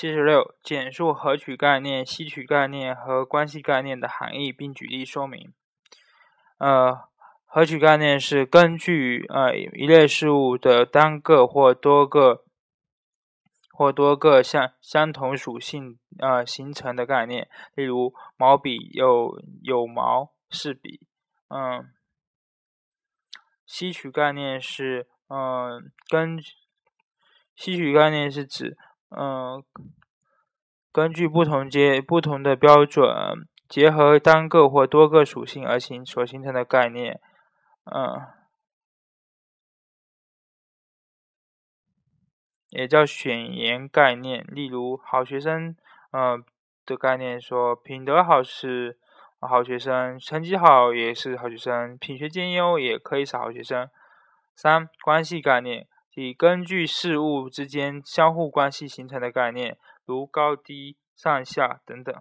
[0.00, 5.52] 七十六，简述合取概念、吸取概念和关系概念的含义，并举例说明。
[6.58, 7.08] 呃，
[7.44, 12.44] 合取概念是根据呃一类事物的单个或多个
[13.72, 17.48] 或多个相相同属性呃形成的概念。
[17.74, 21.00] 例如，毛笔有有毛是笔。
[21.48, 21.92] 嗯，
[23.66, 26.40] 吸取概念是嗯根
[27.56, 28.78] 吸取概念是指
[29.10, 29.64] 嗯
[30.92, 33.46] 根据不同阶不同的标准。
[33.68, 37.20] 结合单个或多个属性而形所形成的概念，
[37.84, 38.26] 嗯，
[42.70, 44.42] 也叫选言概念。
[44.48, 45.76] 例如，好学生，
[46.12, 46.42] 嗯
[46.86, 48.98] 的概念说，品德好是
[49.38, 53.90] 好学生，成绩好也是好学生，品学兼优也可以是好学生。
[54.54, 55.86] 三、关系概念，
[56.20, 62.14] 以根据事物之间相互关系形成的概念，如高低、上下等等。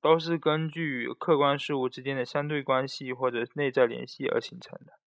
[0.00, 5.00] 都是根据客观事物之间的相对关系或者内在联系而形成的。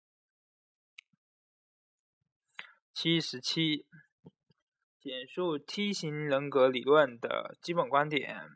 [2.91, 3.85] 七十七，
[4.99, 8.49] 简述梯形人格理论的基本观点。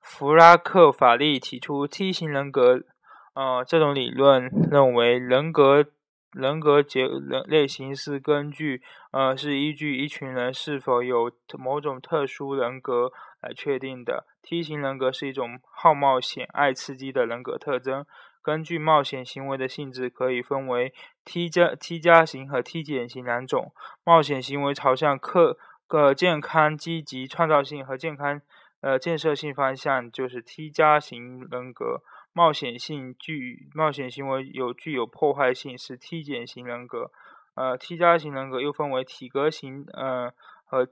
[0.00, 2.86] 弗拉克法利提出梯形人格，
[3.34, 5.86] 呃，这种理论认为人格
[6.32, 13.12] 人格结人类型是根据，呃，是依据一群人是否有某种特殊人格。
[13.42, 18.06] 来确定的梯形人格是一种好冒险、爱刺激的人格特征。
[18.40, 20.94] 根据冒险行为的性质，可以分为
[21.24, 23.72] T 加 T 加型和 T 减型两种。
[24.04, 28.40] 冒险行为朝向克个健康、积极、创造性和健康
[28.80, 32.02] 呃建设性方向，就是 T 加型人格。
[32.32, 37.10] 冒险性具冒险行为有具有破坏性，是 T 减型人格。
[37.54, 40.32] 呃，T 加型人格又分为体格型呃
[40.64, 40.88] 和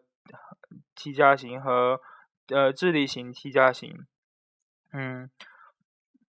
[0.95, 2.01] T 加型和。
[2.53, 4.09] 呃，智力型 T 加型，
[4.93, 5.31] 嗯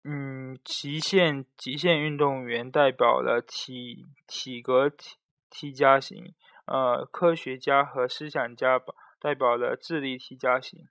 [0.04, 5.16] 嗯，极限极限运动员代表了体体格 T
[5.50, 6.36] T 加型，
[6.68, 8.80] 呃，科学家和思想家
[9.20, 10.88] 代表了智力 T 加型。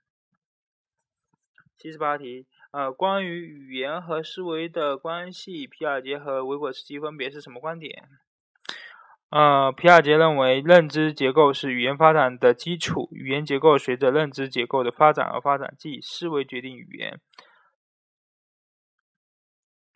[1.77, 8.07] 七十八题，呃，关于语言和思维的关系，皮亚杰和维果茨基分别是什么观点？
[9.29, 17.19] 呃，皮亚杰认为，认知结构是语言发展的基础，语言结构随着认知结构的发展而发展，即思维决定语言。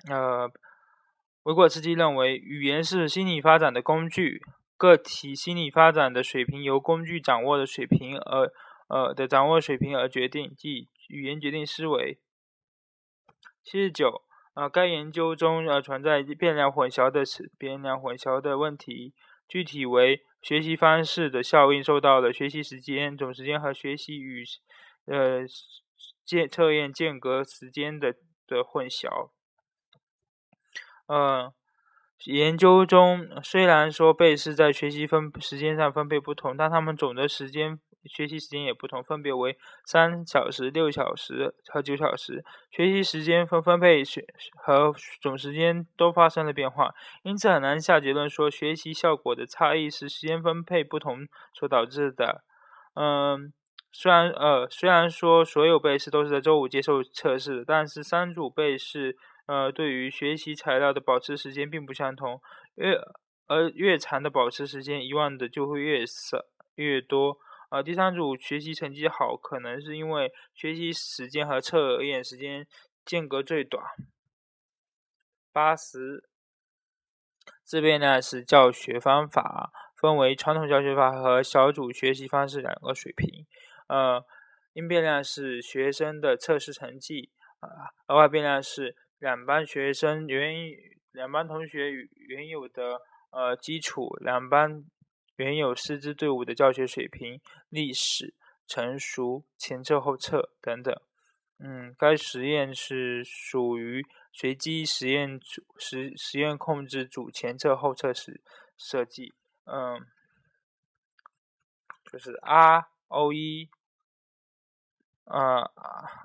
[0.10, 0.52] 呃，
[1.44, 4.42] 维果茨基认为，语言是心理发展的工具，
[4.78, 8.52] 个体心理发展的水平由工具掌握的水平而
[8.90, 12.20] 呃的掌握水平而决定，即语言决定思维。
[13.66, 14.22] 七十九。
[14.54, 17.24] 呃，该研究中呃存在变量混淆的
[17.58, 19.14] 变量混淆的问题，
[19.50, 24.46] 具体为学习方式的效应受到了学习时间总时间和学习与
[25.08, 25.42] 呃
[26.24, 28.14] 间测验间隔时间的
[28.48, 29.32] 的混淆。
[31.08, 31.54] 呃，
[32.24, 37.78] 研究中虽然说贝氏在学习分时间上分配不同，但他们总的时间。
[38.08, 42.44] 学习时间也不同，分别为三小时、六小时和九小时。
[42.72, 52.44] 学习时间分分配学和总时间都发生了变化，因此很难下结论说学习效果的差异是时间分配不同所导致的。
[52.96, 53.54] 嗯，
[53.92, 59.18] 虽然呃虽然说所有被试都是在周五接受测试，但是三组被试
[59.48, 62.42] 呃对于学习材料的保持时间并不相同。
[62.76, 63.00] 越
[63.48, 66.40] 而越长的保持时间，遗忘的就会越少
[66.76, 67.38] 越多。
[67.76, 72.66] 呃，第三组学习成绩好，可能是因为学习时间和测验时间
[73.04, 73.84] 间隔最短。
[75.52, 76.24] 八十，
[77.66, 83.46] 自变量是教学方法，分为传统教学法和小组学习方式两个水平。
[83.90, 84.24] 呃，
[84.72, 90.56] 因变量是学生的测试成绩，啊，额外变量是两班学生原
[91.12, 94.86] 两班同学原有的呃基础，两班。
[95.38, 98.34] 原有师资队伍的教学水平、历史
[98.68, 100.96] 成熟、前测后测等等。
[101.58, 108.42] 嗯，该实验是属于随机实验组实实验控制组前测后测时
[108.78, 109.34] 设计。
[109.64, 110.06] 嗯，
[112.12, 113.70] 就是 R O E，
[115.24, 115.62] 呃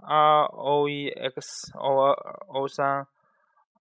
[0.03, 2.13] ，R O E X O 二
[2.49, 3.07] O 三，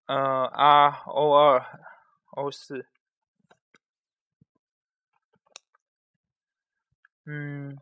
[0.06, 1.80] 嗯，R O 二
[2.32, 2.86] O 四。
[7.32, 7.78] 嗯，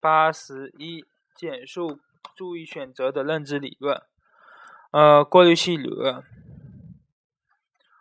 [0.00, 2.00] 八十一，简述
[2.34, 4.02] 注意选择的认知理论。
[4.90, 6.24] 呃，过滤器理论。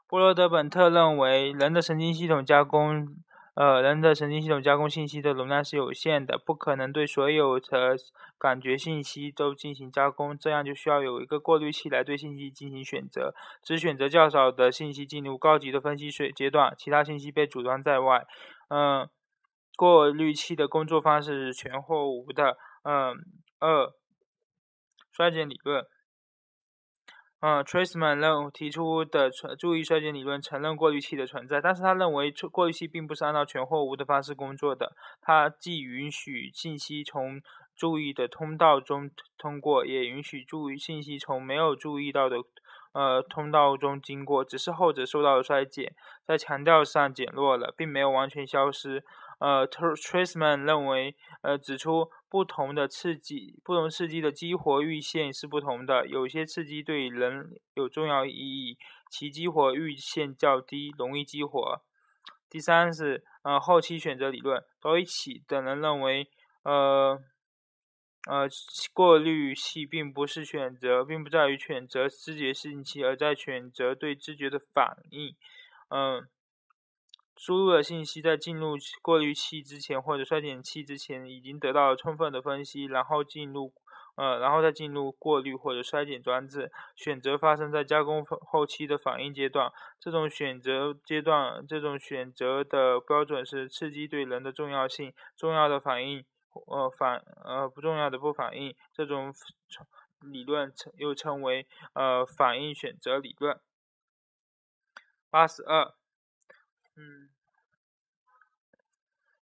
[0.08, 3.16] 布罗德本特认为，人的神经系统加工
[3.54, 7.96] 呃，人的神经系统加工信息的容量是有限的，不可能对所有的
[8.40, 18.26] 感觉信息都进行加工，这样就需要有一个过滤器来对信息进行选择，只选择较少的信息进入高级的分析水阶段，其他信息被阻断在外。
[18.70, 19.08] 嗯，
[19.76, 22.58] 过滤器的工作方式是全或无的。
[22.84, 23.16] 嗯，
[23.60, 23.94] 二，
[25.12, 25.86] 衰减理论。
[27.42, 29.30] 嗯 t r a c e m a n 认提出的
[29.60, 34.94] 注意衰减理论承认过滤器的存在，但是他认为过滤器并不是按照全或无的方式工作的。
[35.22, 37.42] 它既允许信息从
[37.76, 42.38] 注意的通道中通过，也允许注意信息从没有注意到的
[42.96, 45.94] 呃通道中经过，只是后者受到了衰减，
[46.26, 49.04] 在强调上减弱了，并没有完全消失。
[49.38, 52.10] 呃 t r a c e m a n 认为，呃，指出。
[52.28, 56.06] 不同的刺激，不同刺激的激活阈限是不同的。
[56.06, 58.78] 有些刺激对人有重要意义，
[59.10, 61.82] 其激活阈限较低，容易激活。
[62.50, 66.28] 第三是呃后期选择理论，多伊奇等人认为，
[66.64, 67.18] 呃
[68.26, 68.48] 呃
[68.94, 75.36] 过滤器并不是选择，并不在于选择知觉信息，而在选择对知觉的反应。
[75.90, 76.28] 嗯。
[77.38, 83.74] 输入的信息在进入过滤器之前或者衰减器之前已经得到了充分的分析，然后进入
[84.16, 86.72] 呃，然后再进入过滤或者衰减装置。
[86.96, 89.70] 选择发生在加工后期的反应阶段。
[90.00, 96.24] 这种选择阶段，这种选择的标准是刺激对人的重要性，重要的反应
[96.68, 98.76] 呃反呃不重要的不反应。
[98.94, 99.34] 这种
[100.22, 103.60] 理论称又称为呃反应选择理论。
[105.30, 105.94] 八十二。
[106.96, 107.30] 嗯，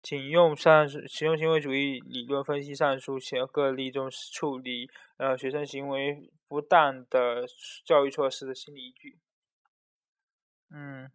[0.03, 7.45] 请用上述实用行为主义理论分析上述些个例中处理呃学生行为不当的
[7.83, 9.17] 教育措施的心理依据。
[10.69, 11.11] 嗯，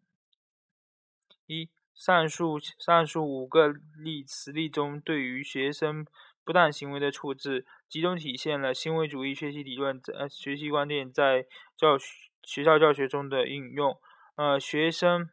[1.47, 6.05] 一上述上述五个例实例中，对于学生
[6.45, 11.47] 不当行为的处置，集中体现了行为主义学习理论呃学习观点在
[11.77, 13.99] 教学学校教学中的应用。
[14.37, 15.29] 呃，学生。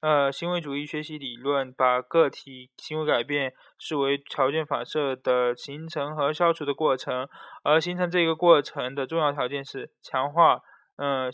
[0.00, 7.26] 呃，行为主义学习理论把个体行为改变视为条件反射的形成和消除的过程，
[7.62, 10.60] 而形成这个过程的重要条件是强化、
[10.96, 11.32] 嗯、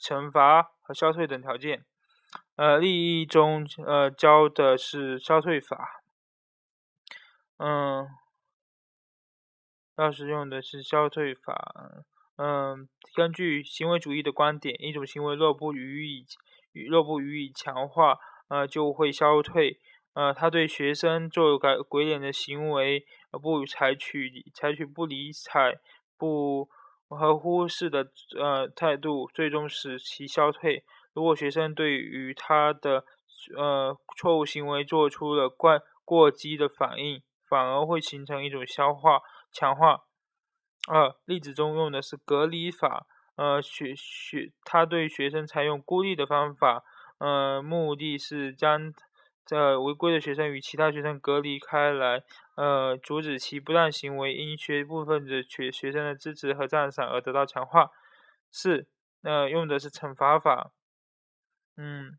[0.00, 1.84] 惩罚和消退等条件。
[2.56, 6.02] 呃，例一中呃教的是消退法，
[7.58, 8.06] 嗯，
[9.96, 12.04] 要是用的是消退法，
[12.36, 16.24] 嗯，根据行为主义的观点，一种行为若不予以
[16.88, 18.18] 若不予以强化，
[18.48, 19.80] 呃，就会消退。
[20.12, 23.04] 呃，他对学生做改鬼脸的行为，
[23.42, 25.80] 不采取采取不理睬、
[26.16, 26.68] 不
[27.08, 28.06] 和忽视的
[28.38, 30.84] 呃态度，最终使其消退。
[31.14, 33.04] 如果学生对于他的
[33.56, 39.20] 呃错误行为做出了过过激的反应，反而会形成一种消化
[39.50, 40.00] 强化。
[40.86, 43.06] 二例子中用的是隔离法。
[43.36, 46.84] 呃，学学他对学生采用孤立的方法，
[47.18, 48.92] 呃，目的是将
[49.44, 52.22] 这违规的学生与其他学生隔离开来，
[52.54, 57.90] 呃，阻止其不当行为因学部分的学学生的支持和赞赏而得到强化。
[58.52, 58.86] 四，
[59.24, 60.70] 呃，用的是惩罚法，
[61.76, 62.18] 嗯，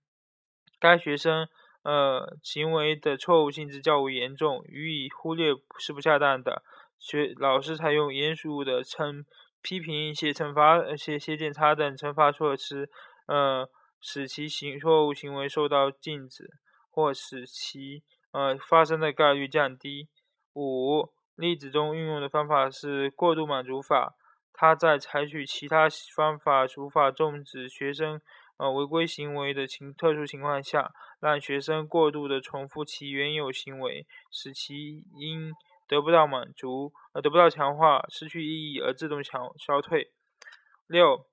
[0.80, 1.48] 该学生
[1.84, 6.64] 呃行为的错误性质较为严重，予以忽略是不恰当的，
[7.00, 9.26] 学老师采用严肃的称。
[9.68, 12.88] 批评、写惩罚、写写检查等惩罚措施，
[13.26, 13.68] 呃，
[14.00, 16.52] 使其行错误行为受到禁止，
[16.92, 20.08] 或使其呃发生的概率降低。
[20.54, 24.14] 五例子中运用的方法是过度满足法，
[24.54, 28.22] 他在采取其他方法无法终止学生
[28.58, 35.54] 呃违规行为的情特殊情况下，让学生过度的重复其原有行为，使其因。
[35.88, 40.12] 得不到满足，呃，得不到强化，失去意义而自动强消退。
[40.88, 41.28] 六，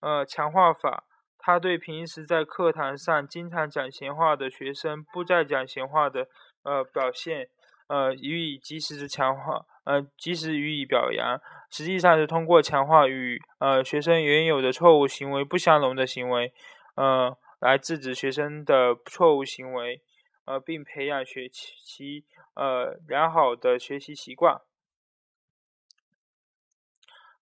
[0.00, 1.02] 呃，强化法，
[1.36, 6.28] 它对平时在课堂上经常讲闲话的学生不再讲闲话的，
[6.62, 7.48] 呃，表现，
[7.88, 11.40] 呃，予以及时的强化，呃，及时予以表扬。
[11.70, 16.52] 实际上是通过强化与呃学生原有的错误行为不相容的行为，
[16.94, 20.00] 呃，来制止学生的错误行为。
[20.44, 24.62] 呃，并培养学其呃良好的学习习惯。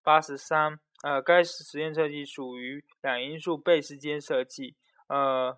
[0.02, 4.74] 八十三，呃，该实验设计属于两因素倍时间设计。
[5.06, 5.56] 呃，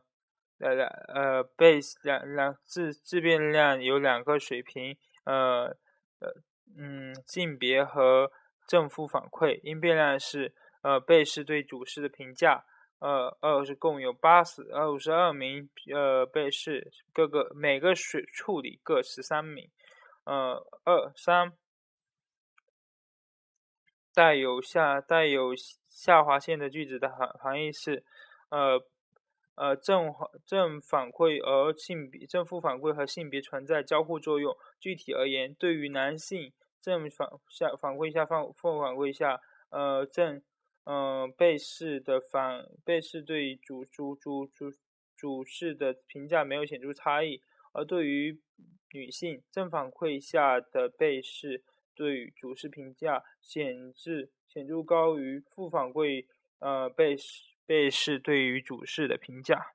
[0.58, 5.76] 呃两呃倍两两自自变量有两个水平，呃
[6.20, 6.34] 呃
[6.76, 8.30] 嗯性别和
[8.66, 9.60] 正负反馈。
[9.62, 12.64] 因变量是呃倍式对主式的评价。
[13.00, 19.70] 呃，二是共有八十呃五十二名呃被试，各个每个水处理各十三名。
[20.24, 21.52] 呃，二三
[24.12, 25.54] 带有下带有
[25.86, 28.02] 下划线的句子的含含义是，
[28.48, 28.82] 呃
[29.58, 30.14] 呃正
[30.46, 34.56] 正反馈而性别正负反馈和性别存在交互作用。
[34.80, 40.42] 具体而言，对于男性正反下反馈下反负反馈下，呃正。
[40.90, 44.72] 嗯，被试的反被试对主主主主
[45.14, 47.42] 主试的评价没有显著差异，
[47.74, 48.40] 而对于
[48.94, 51.62] 女性正反馈下的被试
[51.94, 56.24] 对主试评价显著显著高于负反馈
[56.58, 59.74] 呃被试被试对于主事的评价。